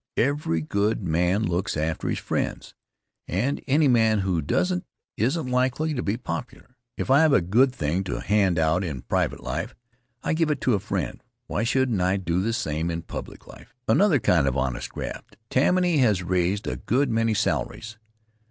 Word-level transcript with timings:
Every 0.17 0.61
good 0.61 1.03
man 1.03 1.43
looks 1.43 1.77
after 1.77 2.09
his 2.09 2.17
friends, 2.17 2.73
and 3.27 3.61
any 3.67 3.87
man 3.87 4.21
who 4.21 4.41
doesn't 4.41 4.83
isn't 5.15 5.45
likely 5.45 5.93
to 5.93 6.01
be 6.01 6.17
popular. 6.17 6.75
If 6.97 7.11
I 7.11 7.19
have 7.21 7.33
a 7.33 7.39
good 7.39 7.71
thing 7.71 8.03
to 8.05 8.19
hand 8.19 8.57
out 8.57 8.83
in 8.83 9.03
private 9.03 9.43
life, 9.43 9.75
I 10.23 10.33
give 10.33 10.49
it 10.49 10.59
to 10.61 10.73
a 10.73 10.79
friend 10.79 11.21
Why 11.45 11.63
shouldn't 11.63 12.01
I 12.01 12.17
do 12.17 12.41
the 12.41 12.51
same 12.51 12.89
in 12.89 13.03
public 13.03 13.45
life? 13.45 13.75
Another 13.87 14.17
kind 14.17 14.47
of 14.47 14.57
honest 14.57 14.89
graft. 14.89 15.37
Tammany 15.51 15.99
has 15.99 16.23
raised 16.23 16.65
a 16.65 16.77
good 16.77 17.11
many 17.11 17.35
salaries. 17.35 17.99